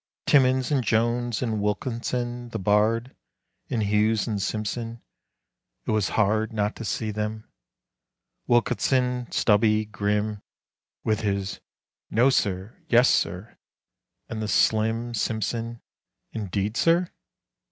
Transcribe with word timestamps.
Timmins 0.25 0.71
and 0.71 0.83
Jones 0.83 1.43
and 1.43 1.61
Wilkinson 1.61 2.49
(the 2.49 2.57
'bard'), 2.57 3.15
And 3.69 3.83
Hughes 3.83 4.25
and 4.27 4.41
Simpson. 4.41 4.99
It 5.85 5.91
was 5.91 6.09
hard 6.17 6.51
Not 6.51 6.75
to 6.77 6.85
see 6.85 7.11
them: 7.11 7.47
Wilkinson, 8.47 9.31
stubby, 9.31 9.85
grim, 9.85 10.41
With 11.03 11.19
his 11.19 11.59
"No, 12.09 12.31
sir," 12.31 12.75
"Yes, 12.89 13.09
sir," 13.11 13.59
and 14.27 14.41
the 14.41 14.47
slim 14.47 15.13
Simpson: 15.13 15.81
"Indeed, 16.31 16.77
sir?" 16.77 17.09